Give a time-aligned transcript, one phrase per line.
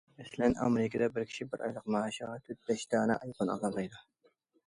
[0.19, 4.01] مەسىلەن، ئامېرىكىدا بىر كىشى بىر ئايلىق مائاشىغا تۆت- بەش دانە ئايفون ئالالايدۇ.